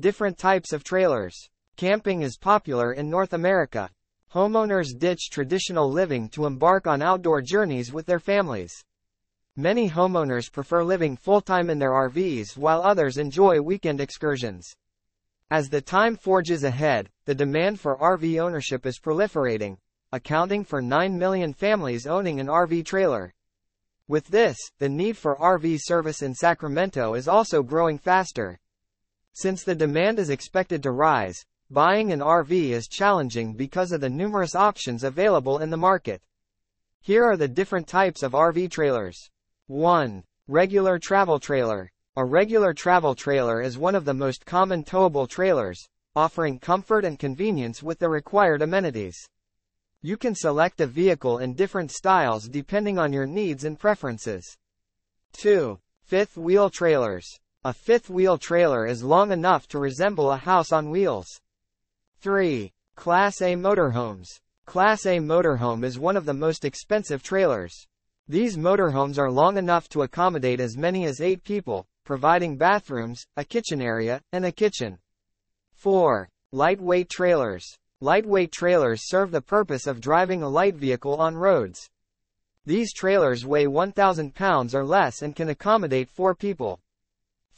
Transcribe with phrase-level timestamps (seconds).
[0.00, 1.36] Different types of trailers.
[1.76, 3.90] Camping is popular in North America.
[4.32, 8.72] Homeowners ditch traditional living to embark on outdoor journeys with their families.
[9.56, 14.66] Many homeowners prefer living full-time in their RVs while others enjoy weekend excursions.
[15.50, 19.76] As the time forges ahead, the demand for RV ownership is proliferating,
[20.12, 23.34] accounting for 9 million families owning an RV trailer.
[24.08, 28.58] With this, the need for RV service in Sacramento is also growing faster.
[29.32, 34.10] Since the demand is expected to rise, buying an RV is challenging because of the
[34.10, 36.20] numerous options available in the market.
[37.00, 39.30] Here are the different types of RV trailers.
[39.68, 40.24] 1.
[40.48, 41.90] Regular travel trailer.
[42.16, 47.18] A regular travel trailer is one of the most common towable trailers, offering comfort and
[47.18, 49.16] convenience with the required amenities.
[50.02, 54.56] You can select a vehicle in different styles depending on your needs and preferences.
[55.34, 55.78] 2.
[56.02, 57.38] Fifth wheel trailers.
[57.62, 61.26] A fifth wheel trailer is long enough to resemble a house on wheels.
[62.22, 62.72] 3.
[62.94, 64.40] Class A motorhomes.
[64.64, 67.86] Class A motorhome is one of the most expensive trailers.
[68.26, 73.44] These motorhomes are long enough to accommodate as many as 8 people, providing bathrooms, a
[73.44, 74.98] kitchen area, and a kitchen.
[75.74, 76.30] 4.
[76.52, 77.76] Lightweight trailers.
[78.00, 81.90] Lightweight trailers serve the purpose of driving a light vehicle on roads.
[82.64, 86.80] These trailers weigh 1,000 pounds or less and can accommodate 4 people.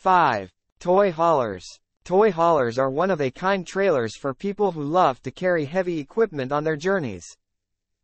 [0.03, 0.51] 5.
[0.81, 1.65] Toy haulers.
[2.03, 6.01] Toy haulers are one of a kind trailers for people who love to carry heavy
[6.01, 7.25] equipment on their journeys.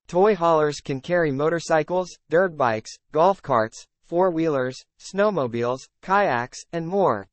[0.07, 7.27] Toy haulers can carry motorcycles, dirt bikes, golf carts, four-wheelers, snowmobiles, kayaks, and more.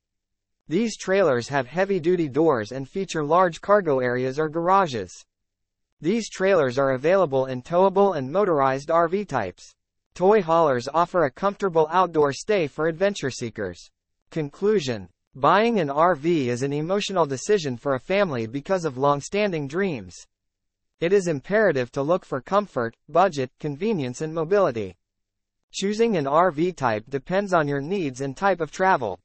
[0.67, 5.13] These trailers have heavy-duty doors and feature large cargo areas or garages.
[6.01, 9.75] These trailers are available in towable and motorized RV types.
[10.15, 13.91] Toy haulers offer a comfortable outdoor stay for adventure seekers.
[14.31, 20.15] Conclusion Buying an RV is an emotional decision for a family because of long-standing dreams.
[21.01, 24.95] It is imperative to look for comfort, budget, convenience and mobility.
[25.73, 29.19] Choosing an RV type depends on your needs and type of travel.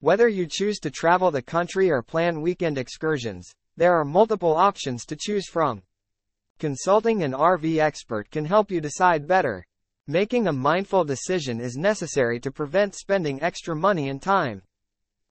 [0.00, 5.04] Whether you choose to travel the country or plan weekend excursions, there are multiple options
[5.06, 5.82] to choose from.
[6.58, 9.66] Consulting an RV expert can help you decide better.
[10.06, 14.60] Making a mindful decision is necessary to prevent spending extra money and time.